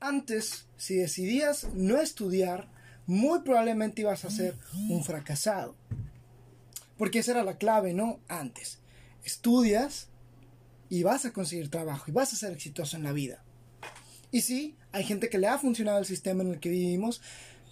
Antes, 0.00 0.66
si 0.76 0.96
decidías 0.96 1.68
no 1.72 1.98
estudiar, 1.98 2.68
muy 3.06 3.40
probablemente 3.40 4.02
ibas 4.02 4.26
a 4.26 4.30
ser 4.30 4.54
un 4.90 5.02
fracasado. 5.02 5.74
Porque 6.98 7.20
esa 7.20 7.32
era 7.32 7.44
la 7.44 7.56
clave, 7.56 7.94
¿no? 7.94 8.20
Antes. 8.28 8.78
Estudias 9.24 10.08
y 10.90 11.02
vas 11.02 11.24
a 11.24 11.32
conseguir 11.32 11.70
trabajo 11.70 12.04
y 12.08 12.12
vas 12.12 12.32
a 12.32 12.36
ser 12.36 12.52
exitoso 12.52 12.96
en 12.96 13.04
la 13.04 13.12
vida. 13.12 13.42
Y 14.30 14.42
sí, 14.42 14.76
hay 14.92 15.04
gente 15.04 15.30
que 15.30 15.38
le 15.38 15.48
ha 15.48 15.58
funcionado 15.58 15.98
el 15.98 16.04
sistema 16.04 16.42
en 16.42 16.50
el 16.50 16.60
que 16.60 16.68
vivimos, 16.68 17.22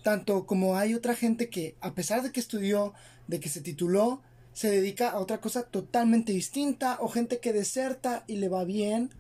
tanto 0.02 0.46
como 0.46 0.79
hay 0.79 0.95
otra 0.95 1.14
gente 1.14 1.50
que, 1.50 1.77
a 1.82 1.95
pesar 1.95 2.22
de 2.22 2.32
que 2.32 2.41
estudió, 2.41 2.95
de 3.27 3.38
que 3.38 3.50
se 3.50 3.61
tituló, 3.61 4.22
se 4.55 4.71
dedica 4.71 5.11
a 5.11 5.18
otra 5.18 5.41
cosa 5.41 5.64
totalmente 5.64 6.32
distinta 6.32 6.96
o 7.00 7.09
gente 7.09 7.41
que 7.41 7.52
deserta 7.52 8.25
y 8.27 8.37
le 8.37 8.48
va 8.48 8.64
bien. 8.64 9.11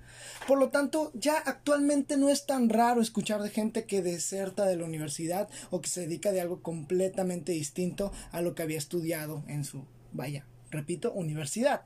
Por 0.46 0.58
lo 0.58 0.70
tanto, 0.70 1.10
ya 1.14 1.36
actualmente 1.36 2.16
no 2.16 2.30
es 2.30 2.46
tan 2.46 2.68
raro 2.70 3.02
escuchar 3.02 3.42
de 3.42 3.50
gente 3.50 3.84
que 3.84 4.00
deserta 4.00 4.64
de 4.64 4.76
la 4.76 4.84
universidad 4.84 5.48
o 5.70 5.80
que 5.80 5.90
se 5.90 6.02
dedica 6.02 6.32
de 6.32 6.40
algo 6.40 6.62
completamente 6.62 7.52
distinto 7.52 8.12
a 8.30 8.40
lo 8.40 8.54
que 8.54 8.62
había 8.62 8.78
estudiado 8.78 9.42
en 9.48 9.64
su, 9.64 9.84
vaya, 10.12 10.46
repito, 10.70 11.12
universidad. 11.12 11.82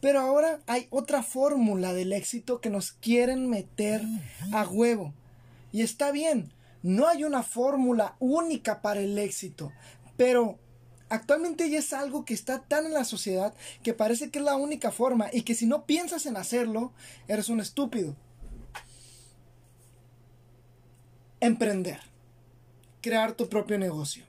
Pero 0.00 0.20
ahora 0.20 0.60
hay 0.66 0.88
otra 0.90 1.22
fórmula 1.22 1.94
del 1.94 2.12
éxito 2.12 2.60
que 2.60 2.70
nos 2.70 2.92
quieren 2.92 3.48
meter 3.48 4.02
a 4.52 4.66
huevo. 4.66 5.14
Y 5.72 5.82
está 5.82 6.10
bien, 6.10 6.52
no 6.82 7.08
hay 7.08 7.24
una 7.24 7.42
fórmula 7.42 8.16
única 8.18 8.82
para 8.82 9.00
el 9.00 9.18
éxito, 9.18 9.72
pero 10.16 10.58
Actualmente 11.08 11.70
ya 11.70 11.78
es 11.78 11.92
algo 11.92 12.24
que 12.24 12.34
está 12.34 12.60
tan 12.60 12.86
en 12.86 12.94
la 12.94 13.04
sociedad 13.04 13.54
que 13.82 13.94
parece 13.94 14.30
que 14.30 14.40
es 14.40 14.44
la 14.44 14.56
única 14.56 14.90
forma 14.90 15.28
y 15.32 15.42
que 15.42 15.54
si 15.54 15.66
no 15.66 15.86
piensas 15.86 16.26
en 16.26 16.36
hacerlo, 16.36 16.92
eres 17.28 17.48
un 17.48 17.60
estúpido. 17.60 18.16
Emprender. 21.40 22.00
Crear 23.02 23.32
tu 23.34 23.48
propio 23.48 23.78
negocio. 23.78 24.24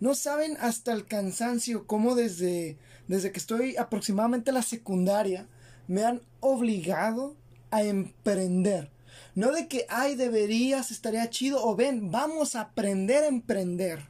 No 0.00 0.14
saben 0.14 0.56
hasta 0.60 0.92
el 0.92 1.06
cansancio 1.06 1.86
cómo 1.86 2.14
desde, 2.14 2.78
desde 3.06 3.32
que 3.32 3.38
estoy 3.38 3.76
aproximadamente 3.76 4.50
en 4.50 4.54
la 4.54 4.62
secundaria 4.62 5.46
me 5.88 6.04
han 6.04 6.22
obligado 6.40 7.36
a 7.70 7.82
emprender. 7.82 8.90
No 9.34 9.52
de 9.52 9.68
que, 9.68 9.84
ay, 9.88 10.14
deberías, 10.14 10.90
estaría 10.90 11.28
chido, 11.30 11.64
o 11.64 11.76
ven, 11.76 12.10
vamos 12.10 12.54
a 12.54 12.62
aprender 12.62 13.24
a 13.24 13.28
emprender. 13.28 14.00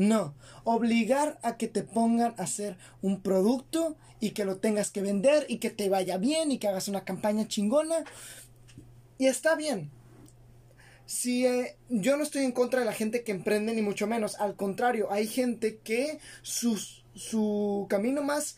No, 0.00 0.32
obligar 0.64 1.38
a 1.42 1.58
que 1.58 1.68
te 1.68 1.82
pongan 1.82 2.32
a 2.38 2.44
hacer 2.44 2.78
un 3.02 3.20
producto 3.20 3.98
y 4.18 4.30
que 4.30 4.46
lo 4.46 4.56
tengas 4.56 4.90
que 4.90 5.02
vender 5.02 5.44
y 5.46 5.58
que 5.58 5.68
te 5.68 5.90
vaya 5.90 6.16
bien 6.16 6.50
y 6.50 6.56
que 6.56 6.68
hagas 6.68 6.88
una 6.88 7.04
campaña 7.04 7.46
chingona. 7.46 8.04
Y 9.18 9.26
está 9.26 9.56
bien. 9.56 9.90
Si 11.04 11.44
eh, 11.44 11.76
yo 11.90 12.16
no 12.16 12.22
estoy 12.22 12.46
en 12.46 12.52
contra 12.52 12.80
de 12.80 12.86
la 12.86 12.94
gente 12.94 13.24
que 13.24 13.32
emprende 13.32 13.74
ni 13.74 13.82
mucho 13.82 14.06
menos, 14.06 14.40
al 14.40 14.56
contrario, 14.56 15.12
hay 15.12 15.26
gente 15.26 15.80
que 15.84 16.18
su 17.12 17.86
camino 17.90 18.22
más 18.22 18.56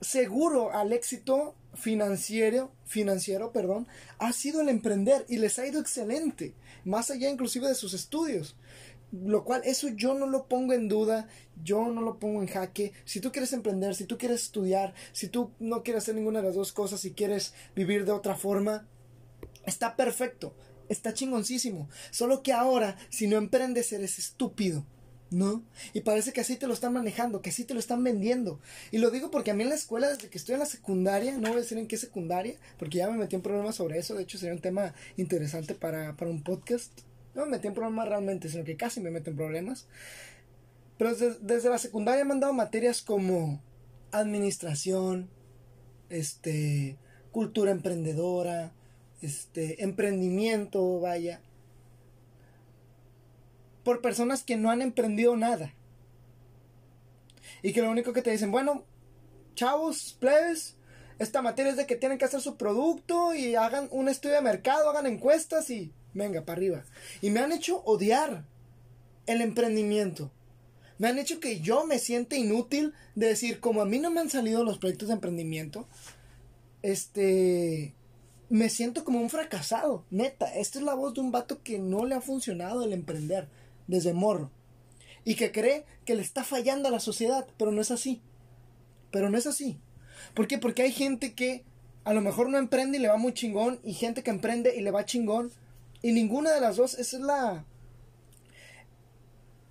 seguro 0.00 0.72
al 0.72 0.92
éxito 0.92 1.56
financiero, 1.74 2.70
financiero, 2.84 3.52
perdón, 3.52 3.86
ha 4.18 4.32
sido 4.32 4.60
el 4.60 4.68
emprender 4.68 5.24
y 5.28 5.38
les 5.38 5.58
ha 5.58 5.66
ido 5.66 5.80
excelente, 5.80 6.54
más 6.84 7.10
allá 7.10 7.28
inclusive 7.28 7.66
de 7.66 7.74
sus 7.74 7.94
estudios. 7.94 8.56
Lo 9.10 9.44
cual, 9.44 9.62
eso 9.64 9.88
yo 9.88 10.14
no 10.14 10.26
lo 10.26 10.48
pongo 10.48 10.74
en 10.74 10.88
duda, 10.88 11.28
yo 11.62 11.88
no 11.88 12.02
lo 12.02 12.18
pongo 12.18 12.42
en 12.42 12.48
jaque. 12.48 12.92
Si 13.04 13.20
tú 13.20 13.32
quieres 13.32 13.52
emprender, 13.54 13.94
si 13.94 14.04
tú 14.04 14.18
quieres 14.18 14.42
estudiar, 14.42 14.94
si 15.12 15.28
tú 15.28 15.52
no 15.58 15.82
quieres 15.82 16.04
hacer 16.04 16.14
ninguna 16.14 16.40
de 16.40 16.46
las 16.46 16.56
dos 16.56 16.72
cosas, 16.72 17.00
si 17.00 17.12
quieres 17.12 17.54
vivir 17.74 18.04
de 18.04 18.12
otra 18.12 18.34
forma, 18.34 18.86
está 19.64 19.96
perfecto, 19.96 20.54
está 20.90 21.14
chingoncísimo. 21.14 21.88
Solo 22.10 22.42
que 22.42 22.52
ahora, 22.52 22.96
si 23.08 23.28
no 23.28 23.36
emprendes, 23.36 23.92
eres 23.92 24.18
estúpido. 24.18 24.84
¿No? 25.30 25.62
Y 25.92 26.00
parece 26.00 26.32
que 26.32 26.40
así 26.40 26.56
te 26.56 26.66
lo 26.66 26.72
están 26.72 26.94
manejando, 26.94 27.42
que 27.42 27.50
así 27.50 27.64
te 27.64 27.74
lo 27.74 27.80
están 27.80 28.02
vendiendo. 28.02 28.60
Y 28.90 28.96
lo 28.96 29.10
digo 29.10 29.30
porque 29.30 29.50
a 29.50 29.54
mí 29.54 29.62
en 29.62 29.68
la 29.68 29.74
escuela, 29.74 30.08
desde 30.08 30.30
que 30.30 30.38
estoy 30.38 30.54
en 30.54 30.60
la 30.60 30.64
secundaria, 30.64 31.32
no 31.36 31.48
voy 31.48 31.58
a 31.58 31.60
decir 31.60 31.76
en 31.76 31.86
qué 31.86 31.98
secundaria, 31.98 32.56
porque 32.78 32.96
ya 32.96 33.10
me 33.10 33.18
metí 33.18 33.36
en 33.36 33.42
problemas 33.42 33.74
sobre 33.74 33.98
eso. 33.98 34.14
De 34.14 34.22
hecho, 34.22 34.38
sería 34.38 34.54
un 34.54 34.62
tema 34.62 34.94
interesante 35.18 35.74
para, 35.74 36.16
para 36.16 36.30
un 36.30 36.42
podcast 36.42 36.98
no 37.38 37.44
me 37.44 37.52
metí 37.52 37.68
en 37.68 37.74
problemas 37.74 38.08
realmente, 38.08 38.48
sino 38.48 38.64
que 38.64 38.76
casi 38.76 39.00
me 39.00 39.12
meto 39.12 39.30
en 39.30 39.36
problemas. 39.36 39.86
Pero 40.98 41.14
desde, 41.14 41.70
la 41.70 41.78
secundaria 41.78 42.24
me 42.24 42.32
han 42.32 42.40
dado 42.40 42.52
materias 42.52 43.00
como 43.00 43.62
administración, 44.10 45.30
este, 46.08 46.98
cultura 47.30 47.70
emprendedora, 47.70 48.72
este, 49.22 49.84
emprendimiento, 49.84 50.98
vaya. 50.98 51.40
Por 53.84 54.00
personas 54.00 54.42
que 54.42 54.56
no 54.56 54.70
han 54.70 54.82
emprendido 54.82 55.36
nada. 55.36 55.72
Y 57.62 57.72
que 57.72 57.82
lo 57.82 57.90
único 57.90 58.12
que 58.12 58.22
te 58.22 58.32
dicen, 58.32 58.50
bueno, 58.50 58.82
chavos, 59.54 60.16
plebes, 60.18 60.76
esta 61.20 61.40
materia 61.40 61.70
es 61.70 61.76
de 61.76 61.86
que 61.86 61.96
tienen 61.96 62.18
que 62.18 62.24
hacer 62.24 62.40
su 62.40 62.56
producto 62.56 63.32
y 63.32 63.54
hagan 63.54 63.88
un 63.92 64.08
estudio 64.08 64.34
de 64.34 64.42
mercado, 64.42 64.90
hagan 64.90 65.06
encuestas 65.06 65.70
y 65.70 65.92
venga, 66.14 66.42
para 66.44 66.56
arriba. 66.56 66.84
Y 67.22 67.30
me 67.30 67.40
han 67.40 67.52
hecho 67.52 67.82
odiar 67.84 68.44
el 69.26 69.40
emprendimiento. 69.40 70.30
Me 70.98 71.08
han 71.08 71.18
hecho 71.18 71.38
que 71.38 71.60
yo 71.60 71.86
me 71.86 71.98
siente 71.98 72.36
inútil 72.36 72.92
de 73.14 73.28
decir, 73.28 73.60
como 73.60 73.82
a 73.82 73.86
mí 73.86 73.98
no 73.98 74.10
me 74.10 74.20
han 74.20 74.30
salido 74.30 74.64
los 74.64 74.78
proyectos 74.78 75.08
de 75.08 75.14
emprendimiento, 75.14 75.86
este, 76.82 77.94
me 78.48 78.68
siento 78.68 79.04
como 79.04 79.20
un 79.20 79.30
fracasado, 79.30 80.04
neta. 80.10 80.52
Esta 80.54 80.78
es 80.78 80.84
la 80.84 80.94
voz 80.94 81.14
de 81.14 81.20
un 81.20 81.30
vato 81.30 81.62
que 81.62 81.78
no 81.78 82.04
le 82.04 82.14
ha 82.14 82.20
funcionado 82.20 82.82
el 82.84 82.92
emprender 82.92 83.48
desde 83.86 84.12
morro. 84.12 84.50
Y 85.24 85.34
que 85.34 85.52
cree 85.52 85.84
que 86.04 86.14
le 86.14 86.22
está 86.22 86.42
fallando 86.42 86.88
a 86.88 86.92
la 86.92 87.00
sociedad, 87.00 87.46
pero 87.58 87.70
no 87.70 87.80
es 87.80 87.90
así. 87.90 88.22
Pero 89.10 89.30
no 89.30 89.38
es 89.38 89.46
así. 89.46 89.78
¿Por 90.34 90.48
qué? 90.48 90.58
Porque 90.58 90.82
hay 90.82 90.92
gente 90.92 91.34
que 91.34 91.64
a 92.04 92.14
lo 92.14 92.22
mejor 92.22 92.48
no 92.48 92.58
emprende 92.58 92.98
y 92.98 93.00
le 93.00 93.08
va 93.08 93.18
muy 93.18 93.34
chingón, 93.34 93.80
y 93.84 93.92
gente 93.92 94.22
que 94.22 94.30
emprende 94.30 94.74
y 94.74 94.80
le 94.80 94.90
va 94.90 95.04
chingón, 95.04 95.52
y 96.02 96.12
ninguna 96.12 96.52
de 96.52 96.60
las 96.60 96.76
dos 96.76 96.98
es 96.98 97.12
la. 97.14 97.64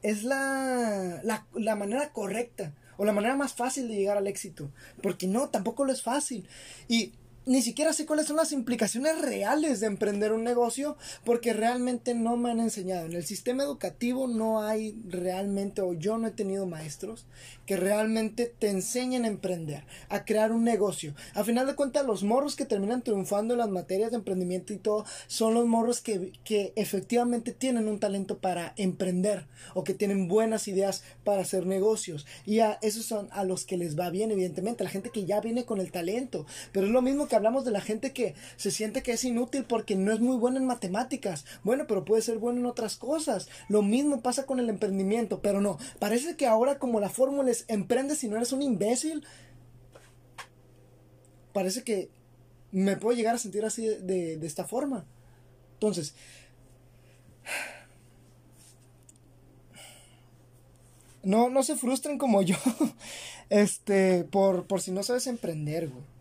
Es 0.02 0.24
la, 0.24 1.22
la, 1.24 1.46
la 1.54 1.76
manera 1.76 2.14
correcta 2.14 2.74
o 2.98 3.06
la 3.06 3.14
manera 3.14 3.36
más 3.36 3.54
fácil 3.54 3.88
de 3.88 3.96
llegar 3.96 4.18
al 4.18 4.28
éxito. 4.28 4.72
Porque 5.02 5.28
no, 5.28 5.50
tampoco 5.50 5.86
lo 5.86 5.92
es 5.92 6.02
fácil. 6.02 6.48
Y 6.88 7.14
ni 7.48 7.62
siquiera 7.62 7.94
sé 7.94 8.06
cuáles 8.06 8.28
son 8.28 8.36
las 8.36 8.52
implicaciones 8.52 9.22
reales 9.22 9.80
de 9.80 9.88
emprender 9.88 10.34
un 10.34 10.44
negocio 10.44 10.98
porque 11.24 11.54
realmente 11.54 12.14
no 12.14 12.36
me 12.36 12.52
han 12.52 12.60
enseñado. 12.60 13.06
En 13.06 13.14
el 13.14 13.26
sistema 13.26 13.64
educativo 13.64 14.28
no 14.28 14.62
hay 14.62 15.00
realmente, 15.08 15.82
o 15.82 15.94
yo 15.94 16.18
no 16.18 16.28
he 16.28 16.32
tenido 16.32 16.66
maestros 16.66 17.26
que 17.66 17.78
realmente 17.78 18.54
te 18.60 18.70
enseñen 18.70 19.24
a 19.24 19.30
emprender, 19.30 19.86
a 20.10 20.26
crear 20.26 20.52
un 20.52 20.66
negocio. 20.66 21.16
A 21.34 21.46
final 21.46 21.68
de 21.68 21.76
cuentas, 21.76 22.06
los 22.06 22.24
morros 22.24 22.58
que 22.58 22.66
terminan 22.66 23.02
triunfando 23.02 23.54
en 23.54 23.60
las 23.60 23.70
materias 23.70 24.12
de 24.12 24.18
emprendimiento 24.18 24.74
y 24.74 24.78
todo 24.78 25.06
son 25.28 25.54
los 25.54 25.66
morros 25.66 26.02
que, 26.02 26.34
que 26.44 26.74
efectivamente 26.76 27.54
tienen 27.54 27.88
un 27.88 28.00
talento 28.00 28.40
para 28.40 28.74
emprender 28.76 29.48
o 29.74 29.86
que 29.86 29.94
tienen 29.94 30.28
buenas 30.28 30.68
ideas 30.68 31.04
para 31.24 31.44
hacer 31.44 31.66
negocios. 31.66 32.26
Y 32.46 32.60
a 32.60 32.78
esos 32.82 33.06
son 33.06 33.30
a 33.32 33.46
los 33.46 33.64
que 33.64 33.78
les 33.78 33.98
va 33.98 34.10
bien, 34.10 34.32
evidentemente, 34.32 34.84
la 34.84 34.90
gente 34.90 35.12
que 35.12 35.24
ya 35.24 35.40
viene 35.40 35.66
con 35.66 35.80
el 35.80 35.92
talento. 35.92 36.46
Pero 36.74 36.88
es 36.88 36.92
lo 36.92 37.02
mismo 37.02 37.28
que 37.28 37.37
hablamos 37.38 37.66
de 37.66 37.72
la 37.72 37.82
gente 37.82 38.12
que 38.12 38.36
se 38.58 38.72
siente 38.72 39.02
que 39.02 39.14
es 39.14 39.24
inútil 39.24 39.64
porque 39.64 39.96
no 39.96 40.12
es 40.12 40.20
muy 40.20 40.38
buena 40.38 40.58
en 40.58 40.66
matemáticas. 40.66 41.46
Bueno, 41.64 41.86
pero 41.88 42.04
puede 42.04 42.22
ser 42.22 42.38
bueno 42.38 42.60
en 42.60 42.66
otras 42.66 42.98
cosas. 42.98 43.48
Lo 43.70 43.82
mismo 43.82 44.22
pasa 44.22 44.46
con 44.46 44.60
el 44.60 44.70
emprendimiento, 44.70 45.42
pero 45.42 45.62
no. 45.62 45.78
Parece 46.00 46.36
que 46.36 46.46
ahora 46.46 46.80
como 46.80 47.00
la 47.00 47.10
fórmula 47.10 47.52
es 47.52 47.66
emprende 47.68 48.16
si 48.16 48.28
no 48.28 48.36
eres 48.36 48.52
un 48.52 48.62
imbécil. 48.62 49.26
Parece 51.54 51.84
que 51.84 52.10
me 52.72 52.98
puedo 52.98 53.16
llegar 53.16 53.36
a 53.36 53.40
sentir 53.40 53.66
así 53.66 53.88
de, 53.88 54.38
de 54.38 54.48
esta 54.48 54.66
forma. 54.66 55.06
Entonces, 55.74 56.16
no, 61.24 61.50
no 61.50 61.64
se 61.64 61.76
frustren 61.76 62.18
como 62.18 62.42
yo, 62.42 62.56
este, 63.50 64.24
por, 64.26 64.68
por 64.68 64.82
si 64.82 64.92
no 64.92 65.04
sabes 65.04 65.28
emprender, 65.28 65.90
güey 65.90 66.17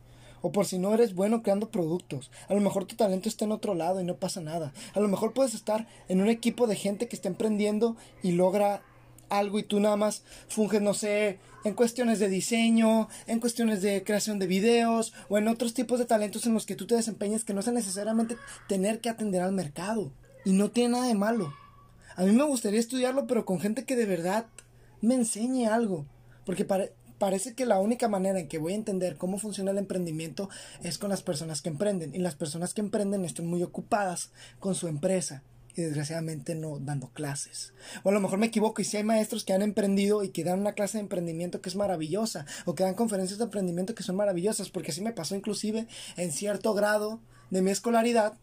o 0.46 0.52
por 0.52 0.64
si 0.64 0.78
no 0.78 0.94
eres 0.94 1.16
bueno 1.16 1.43
creando 1.43 1.70
productos. 1.70 2.31
A 2.48 2.54
lo 2.54 2.60
mejor 2.60 2.84
tu 2.84 2.94
talento 2.94 3.28
está 3.28 3.44
en 3.44 3.50
otro 3.50 3.75
lado 3.75 4.00
y 4.00 4.04
no 4.04 4.14
pasa 4.14 4.40
nada. 4.40 4.72
A 4.94 5.00
lo 5.00 5.08
mejor 5.08 5.32
puedes 5.32 5.54
estar 5.54 5.88
en 6.08 6.20
un 6.20 6.28
equipo 6.28 6.69
de 6.69 6.76
gente 6.76 7.08
que 7.08 7.16
está 7.16 7.26
emprendiendo 7.26 7.96
y 8.22 8.31
logra 8.31 8.81
algo 9.28 9.58
y 9.58 9.64
tú 9.64 9.81
nada 9.81 9.96
más 9.96 10.22
funges, 10.48 10.81
no 10.81 10.94
sé, 10.94 11.40
en 11.64 11.75
cuestiones 11.75 12.20
de 12.20 12.28
diseño, 12.28 13.08
en 13.26 13.40
cuestiones 13.40 13.82
de 13.82 14.04
creación 14.04 14.38
de 14.38 14.46
videos 14.46 15.12
o 15.28 15.37
en 15.37 15.48
otros 15.48 15.75
tipos 15.75 15.98
de 15.98 16.04
talentos 16.04 16.46
en 16.46 16.54
los 16.54 16.64
que 16.64 16.76
tú 16.76 16.87
te 16.87 16.94
desempeñas 16.94 17.42
que 17.42 17.52
no 17.52 17.60
sea 17.60 17.72
necesariamente 17.72 18.37
tener 18.69 19.00
que 19.00 19.08
atender 19.08 19.42
al 19.42 19.52
mercado. 19.52 20.12
Y 20.44 20.52
no 20.52 20.70
tiene 20.70 20.90
nada 20.90 21.08
de 21.08 21.14
malo. 21.16 21.52
A 22.14 22.22
mí 22.22 22.31
me 22.31 22.44
gustaría 22.44 22.78
estudiarlo, 22.78 23.26
pero 23.26 23.44
con 23.44 23.58
gente 23.58 23.84
que 23.84 23.96
de 23.96 24.06
verdad 24.06 24.46
me 25.00 25.16
enseñe 25.16 25.66
algo. 25.66 26.06
Porque 26.44 26.64
para, 26.64 26.87
parece 27.18 27.54
que 27.54 27.66
la 27.66 27.80
única 27.80 28.08
manera 28.08 28.38
en 28.38 28.48
que 28.48 28.58
voy 28.58 28.72
a 28.72 28.76
entender 28.76 29.16
cómo 29.16 29.38
funciona 29.38 29.70
el 29.70 29.78
emprendimiento 29.78 30.48
es 30.82 30.98
con 30.98 31.10
las 31.10 31.22
personas 31.22 31.62
que 31.62 31.68
emprenden. 31.68 32.14
Y 32.14 32.18
las 32.18 32.34
personas 32.34 32.74
que 32.74 32.80
emprenden 32.80 33.24
están 33.24 33.46
muy 33.46 33.62
ocupadas 33.62 34.30
con 34.58 34.74
su 34.74 34.88
empresa 34.88 35.42
y 35.76 35.82
desgraciadamente 35.82 36.54
no 36.54 36.78
dando 36.78 37.08
clases. 37.08 37.72
O 38.02 38.08
a 38.08 38.12
lo 38.12 38.20
mejor 38.20 38.38
me 38.38 38.46
equivoco 38.46 38.80
y 38.80 38.84
si 38.84 38.96
hay 38.96 39.04
maestros 39.04 39.44
que 39.44 39.52
han 39.52 39.62
emprendido 39.62 40.24
y 40.24 40.30
que 40.30 40.42
dan 40.42 40.60
una 40.60 40.72
clase 40.72 40.98
de 40.98 41.02
emprendimiento 41.02 41.60
que 41.60 41.68
es 41.68 41.76
maravillosa 41.76 42.46
o 42.64 42.74
que 42.74 42.84
dan 42.84 42.94
conferencias 42.94 43.38
de 43.38 43.44
emprendimiento 43.44 43.94
que 43.94 44.02
son 44.02 44.16
maravillosas, 44.16 44.70
porque 44.70 44.90
así 44.90 45.02
me 45.02 45.12
pasó 45.12 45.36
inclusive 45.36 45.86
en 46.16 46.32
cierto 46.32 46.72
grado 46.72 47.20
de 47.50 47.62
mi 47.62 47.70
escolaridad, 47.70 48.34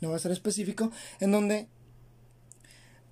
no 0.00 0.08
voy 0.08 0.16
a 0.16 0.20
ser 0.20 0.32
específico, 0.32 0.92
en 1.20 1.32
donde 1.32 1.68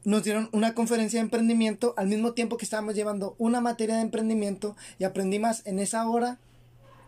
nos 0.04 0.22
dieron 0.22 0.48
una 0.52 0.74
conferencia 0.74 1.18
de 1.18 1.24
emprendimiento 1.24 1.94
al 1.96 2.08
mismo 2.08 2.32
tiempo 2.32 2.56
que 2.56 2.64
estábamos 2.64 2.94
llevando 2.94 3.34
una 3.38 3.60
materia 3.60 3.96
de 3.96 4.02
emprendimiento 4.02 4.76
y 4.98 5.04
aprendí 5.04 5.38
más 5.38 5.66
en 5.66 5.78
esa 5.78 6.08
hora 6.08 6.38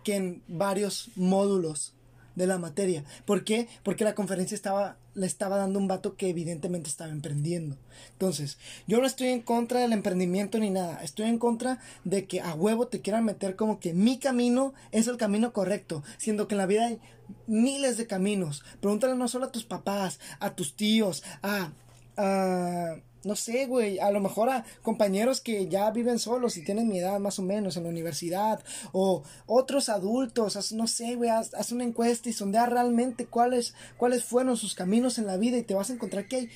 que 0.03 0.17
en 0.17 0.43
varios 0.49 1.11
módulos 1.17 1.93
de 2.37 2.47
la 2.47 2.59
materia. 2.59 3.05
¿Por 3.25 3.45
qué? 3.45 3.67
Porque 3.83 4.05
la 4.05 4.15
conferencia 4.15 4.55
estaba, 4.55 4.99
le 5.15 5.27
estaba 5.27 5.57
dando 5.57 5.79
un 5.79 5.89
vato 5.89 6.17
que 6.17 6.29
evidentemente 6.29 6.89
estaba 6.89 7.11
emprendiendo. 7.11 7.77
Entonces, 8.13 8.59
yo 8.87 9.01
no 9.01 9.07
estoy 9.07 9.29
en 9.29 9.41
contra 9.41 9.81
del 9.81 9.93
emprendimiento 9.93 10.59
ni 10.59 10.71
nada. 10.71 11.03
Estoy 11.03 11.27
en 11.27 11.39
contra 11.39 11.81
de 12.05 12.27
que 12.27 12.41
a 12.41 12.55
huevo 12.55 12.87
te 12.87 13.01
quieran 13.01 13.25
meter 13.25 13.57
como 13.57 13.81
que 13.81 13.95
mi 13.95 14.19
camino 14.19 14.75
es 14.93 15.09
el 15.09 15.17
camino 15.17 15.53
correcto. 15.53 16.05
Siendo 16.19 16.47
que 16.47 16.55
en 16.55 16.59
la 16.59 16.67
vida 16.67 16.87
hay 16.87 17.01
miles 17.47 17.97
de 17.97 18.07
caminos. 18.07 18.63
Pregúntale 18.81 19.17
no 19.17 19.29
solo 19.29 19.47
a 19.47 19.53
tus 19.53 19.65
papás, 19.65 20.21
a 20.39 20.55
tus 20.55 20.77
tíos, 20.77 21.25
a... 21.43 21.73
a 22.17 22.97
no 23.27 23.35
sé, 23.35 23.67
güey, 23.67 23.99
a 23.99 24.13
lo 24.13 24.21
mejor 24.21 24.49
a 24.49 24.65
compañeros 24.83 25.41
que 25.41 25.67
ya 25.69 25.91
viven 25.91 26.21
solos 26.21 26.57
y 26.57 26.65
tienen 26.65 26.87
mi 26.87 27.01
edad 27.01 27.19
más 27.19 27.41
o 27.41 27.43
menos 27.43 27.77
en 27.77 27.83
la 27.83 27.89
universidad, 27.89 28.63
o 28.93 29.25
otros 29.47 29.89
adultos, 29.89 30.73
no 30.73 30.87
sé, 30.87 31.17
güey, 31.17 31.31
haz, 31.31 31.73
una 31.73 31.83
encuesta 31.83 32.29
y 32.29 32.33
sondea 32.33 32.67
realmente 32.67 33.27
cuáles, 33.27 33.75
cuáles 33.97 34.25
fueron 34.25 34.57
sus 34.57 34.77
caminos 34.77 35.19
en 35.19 35.27
la 35.27 35.37
vida 35.37 35.59
y 35.59 35.65
te 35.65 35.75
vas 35.75 35.91
a 35.91 35.95
encontrar 35.95 36.29
que 36.29 36.37
hay 36.37 36.51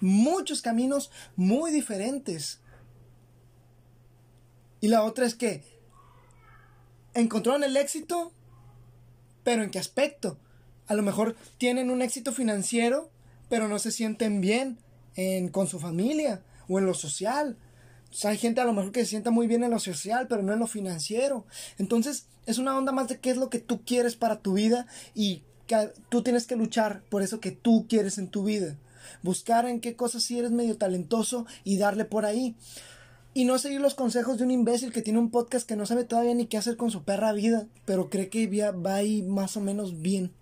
muchos 0.00 0.62
caminos 0.62 1.10
muy 1.36 1.70
diferentes. 1.70 2.60
Y 4.80 4.88
la 4.88 5.04
otra 5.04 5.26
es 5.26 5.34
que 5.34 5.62
encontraron 7.12 7.64
el 7.64 7.76
éxito, 7.76 8.32
pero 9.42 9.62
¿en 9.62 9.70
qué 9.70 9.78
aspecto? 9.78 10.38
A 10.86 10.94
lo 10.94 11.02
mejor 11.02 11.36
tienen 11.58 11.90
un 11.90 12.00
éxito 12.00 12.32
financiero, 12.32 13.10
pero 13.50 13.68
no 13.68 13.78
se 13.78 13.92
sienten 13.92 14.40
bien 14.40 14.78
en, 15.16 15.48
con 15.48 15.66
su 15.66 15.78
familia 15.78 16.42
o 16.68 16.78
en 16.78 16.86
lo 16.86 16.94
social. 16.94 17.56
hay 18.24 18.38
gente 18.38 18.60
a 18.60 18.64
lo 18.64 18.72
mejor 18.72 18.92
que 18.92 19.00
se 19.00 19.10
sienta 19.10 19.30
muy 19.30 19.46
bien 19.46 19.64
en 19.64 19.70
lo 19.70 19.78
social, 19.78 20.26
pero 20.28 20.42
no 20.42 20.52
en 20.52 20.58
lo 20.58 20.66
financiero. 20.66 21.46
Entonces, 21.78 22.26
es 22.46 22.58
una 22.58 22.76
onda 22.76 22.92
más 22.92 23.08
de 23.08 23.18
qué 23.18 23.30
es 23.30 23.36
lo 23.36 23.50
que 23.50 23.58
tú 23.58 23.84
quieres 23.84 24.16
para 24.16 24.40
tu 24.40 24.54
vida 24.54 24.86
y 25.14 25.42
que 25.66 25.92
tú 26.08 26.22
tienes 26.22 26.46
que 26.46 26.56
luchar 26.56 27.02
por 27.08 27.22
eso 27.22 27.40
que 27.40 27.52
tú 27.52 27.86
quieres 27.88 28.18
en 28.18 28.28
tu 28.28 28.44
vida. 28.44 28.76
Buscar 29.22 29.66
en 29.66 29.80
qué 29.80 29.96
cosas 29.96 30.22
sí 30.22 30.38
eres 30.38 30.50
medio 30.50 30.76
talentoso 30.76 31.46
y 31.62 31.78
darle 31.78 32.04
por 32.04 32.24
ahí. 32.24 32.56
Y 33.32 33.44
no 33.44 33.58
seguir 33.58 33.80
los 33.80 33.94
consejos 33.94 34.38
de 34.38 34.44
un 34.44 34.50
imbécil 34.50 34.92
que 34.92 35.02
tiene 35.02 35.18
un 35.18 35.30
podcast 35.30 35.66
que 35.66 35.76
no 35.76 35.86
sabe 35.86 36.04
todavía 36.04 36.34
ni 36.34 36.46
qué 36.46 36.56
hacer 36.56 36.76
con 36.76 36.90
su 36.90 37.02
perra 37.02 37.32
vida, 37.32 37.66
pero 37.84 38.08
cree 38.08 38.28
que 38.28 38.46
va 38.72 38.94
ahí 38.94 39.22
más 39.22 39.56
o 39.56 39.60
menos 39.60 40.00
bien. 40.00 40.32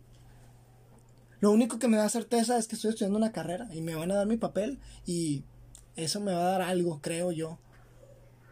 Lo 1.43 1.51
único 1.51 1.81
que 1.81 1.89
me 1.89 1.97
da 1.97 2.09
certeza 2.09 2.57
es 2.57 2.69
que 2.69 2.77
estoy 2.77 2.91
estudiando 2.91 3.19
una 3.19 3.33
carrera 3.33 3.69
y 3.75 3.81
me 3.81 3.97
van 3.97 4.13
a 4.13 4.15
dar 4.15 4.29
mi 4.29 4.37
papel 4.37 4.79
y 5.05 5.43
eso 5.97 6.21
me 6.21 6.33
va 6.33 6.39
a 6.39 6.51
dar 6.53 6.63
algo, 6.63 7.01
creo 7.03 7.33
yo. 7.33 7.59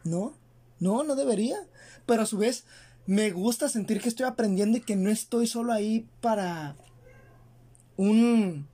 ¿No? 0.02 0.34
No, 0.80 1.04
no 1.04 1.14
debería. 1.14 1.56
Pero 2.04 2.22
a 2.22 2.26
su 2.26 2.36
vez 2.36 2.64
me 3.06 3.30
gusta 3.30 3.68
sentir 3.68 4.00
que 4.00 4.08
estoy 4.08 4.26
aprendiendo 4.26 4.76
y 4.76 4.80
que 4.80 4.96
no 4.96 5.08
estoy 5.08 5.46
solo 5.46 5.72
ahí 5.72 6.08
para 6.20 6.74
un, 7.96 8.66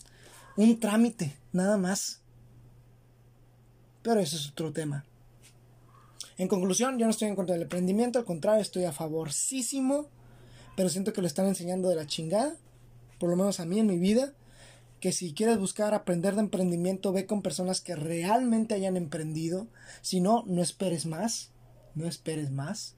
un 0.57 0.81
trámite, 0.81 1.37
nada 1.53 1.77
más. 1.77 2.23
Pero 4.01 4.21
eso 4.21 4.37
es 4.39 4.49
otro 4.49 4.73
tema. 4.73 5.05
En 6.39 6.49
conclusión, 6.49 6.99
yo 6.99 7.05
no 7.05 7.11
estoy 7.11 7.29
en 7.29 7.37
contra 7.37 7.53
del 7.53 7.65
emprendimiento, 7.65 8.19
al 8.19 8.25
contrario, 8.25 8.62
estoy 8.62 8.85
a 8.85 8.93
favorísimo, 8.93 10.09
pero 10.75 10.89
siento 10.89 11.12
que 11.12 11.21
lo 11.21 11.27
están 11.27 11.49
enseñando 11.49 11.91
de 11.91 11.97
la 11.97 12.07
chingada 12.07 12.57
por 13.19 13.31
lo 13.31 13.37
menos 13.37 13.61
a 13.61 13.67
mí 13.67 13.79
en 13.79 13.87
mi 13.87 13.99
vida, 13.99 14.33
que 15.01 15.13
si 15.13 15.35
quieres 15.35 15.59
buscar 15.59 15.95
aprender 15.95 16.35
de 16.35 16.41
emprendimiento, 16.41 17.13
ve 17.13 17.27
con 17.27 17.43
personas 17.43 17.81
que 17.81 17.97
realmente 17.97 18.75
hayan 18.75 18.97
emprendido. 18.97 19.67
Si 20.03 20.21
no, 20.21 20.45
no 20.47 20.63
esperes 20.63 21.07
más. 21.07 21.51
No 21.95 22.07
esperes 22.07 22.51
más. 22.51 22.95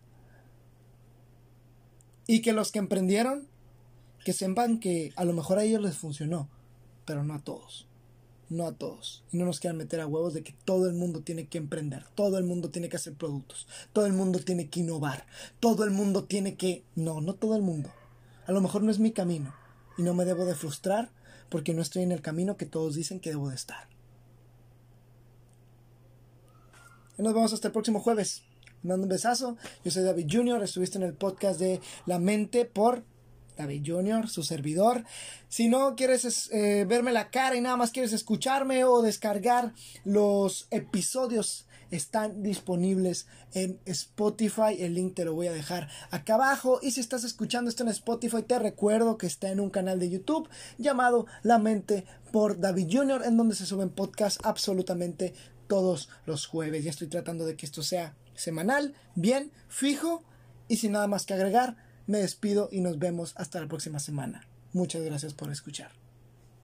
Y 2.27 2.43
que 2.43 2.53
los 2.53 2.73
que 2.73 2.79
emprendieron, 2.79 3.49
que 4.25 4.33
sepan 4.33 4.81
que 4.81 5.13
a 5.17 5.25
lo 5.25 5.33
mejor 5.33 5.59
a 5.59 5.65
ellos 5.65 5.83
les 5.83 5.97
funcionó, 5.97 6.49
pero 7.05 7.25
no 7.25 7.35
a 7.35 7.41
todos. 7.41 7.87
No 8.51 8.67
a 8.67 8.73
todos. 8.73 9.25
Y 9.33 9.37
no 9.37 9.45
nos 9.45 9.61
quieran 9.61 9.77
meter 9.77 10.01
a 10.01 10.07
huevos 10.07 10.35
de 10.35 10.43
que 10.43 10.55
todo 10.65 10.89
el 10.89 10.95
mundo 10.95 11.21
tiene 11.21 11.47
que 11.47 11.59
emprender, 11.59 12.05
todo 12.15 12.39
el 12.39 12.45
mundo 12.45 12.71
tiene 12.71 12.89
que 12.89 12.97
hacer 12.97 13.15
productos, 13.15 13.67
todo 13.93 14.07
el 14.07 14.15
mundo 14.15 14.41
tiene 14.41 14.69
que 14.69 14.81
innovar, 14.81 15.27
todo 15.61 15.85
el 15.85 15.91
mundo 15.91 16.25
tiene 16.25 16.57
que... 16.57 16.85
No, 16.97 17.21
no 17.21 17.35
todo 17.35 17.57
el 17.57 17.63
mundo. 17.63 17.91
A 18.47 18.53
lo 18.53 18.61
mejor 18.61 18.83
no 18.83 18.91
es 18.91 18.99
mi 18.99 19.13
camino 19.13 19.53
y 19.99 20.03
no 20.03 20.15
me 20.15 20.25
debo 20.25 20.47
de 20.47 20.55
frustrar 20.55 21.11
porque 21.51 21.75
no 21.75 21.83
estoy 21.83 22.05
en 22.05 22.13
el 22.13 22.23
camino 22.23 22.57
que 22.57 22.65
todos 22.65 22.95
dicen 22.95 23.21
que 23.21 23.31
debo 23.31 23.51
de 23.51 23.57
estar. 23.57 23.89
Nos 27.19 27.35
vemos 27.35 27.53
hasta 27.53 27.69
el 27.69 27.73
próximo 27.73 28.01
jueves. 28.01 28.45
mando 28.83 29.03
un 29.03 29.09
besazo. 29.09 29.57
Yo 29.85 29.91
soy 29.91 30.05
David 30.05 30.29
Junior. 30.31 30.63
Estuviste 30.63 30.99
en 30.99 31.05
el 31.05 31.15
podcast 31.15 31.59
de 31.59 31.81
La 32.07 32.21
Mente 32.21 32.65
por 32.65 33.03
David 33.57 33.83
Junior, 33.85 34.29
su 34.29 34.45
servidor. 34.45 35.05
Si 35.49 35.69
no 35.69 35.97
quieres 35.97 36.49
eh, 36.53 36.87
verme 36.89 37.11
la 37.11 37.31
cara 37.31 37.57
y 37.57 37.61
nada 37.61 37.77
más 37.77 37.91
quieres 37.91 38.13
escucharme 38.13 38.85
o 38.85 39.03
descargar 39.03 39.73
los 40.05 40.69
episodios 40.71 41.67
están 41.91 42.43
disponibles 42.43 43.27
en 43.53 43.81
Spotify. 43.85 44.77
El 44.79 44.95
link 44.95 45.15
te 45.15 45.25
lo 45.25 45.35
voy 45.35 45.47
a 45.47 45.53
dejar 45.53 45.89
acá 46.11 46.35
abajo. 46.35 46.81
Y 46.83 46.91
si 46.93 47.01
estás 47.01 47.25
escuchando 47.25 47.69
esto 47.69 47.83
en 47.83 47.91
Spotify, 47.91 48.43
te 48.43 48.59
recuerdo 48.59 49.19
que 49.19 49.27
está 49.27 49.51
en 49.51 49.61
un 49.61 49.71
canal 49.71 49.99
de 49.99 50.11
YouTube 50.11 50.49
llamado 50.79 51.27
La 51.43 51.59
Mente 51.59 52.05
por 52.33 52.61
David 52.61 52.89
Jr., 52.91 53.23
en 53.25 53.37
donde 53.37 53.55
se 53.55 53.67
suben 53.67 53.91
podcasts 53.91 54.41
absolutamente 54.45 55.35
todos 55.67 56.09
los 56.27 56.47
jueves. 56.47 56.85
Ya 56.85 56.91
estoy 56.91 57.09
tratando 57.09 57.45
de 57.45 57.57
que 57.57 57.67
esto 57.67 57.83
sea 57.83 58.17
semanal, 58.35 58.95
bien, 59.15 59.53
fijo. 59.69 60.25
Y 60.69 60.77
sin 60.77 60.93
nada 60.93 61.07
más 61.07 61.25
que 61.25 61.35
agregar, 61.35 61.77
me 62.07 62.19
despido 62.19 62.69
y 62.71 62.81
nos 62.81 62.99
vemos 62.99 63.33
hasta 63.37 63.61
la 63.61 63.69
próxima 63.69 64.01
semana. 64.01 64.47
Muchas 64.73 65.03
gracias 65.03 65.33
por 65.33 65.51
escuchar. 65.51 66.08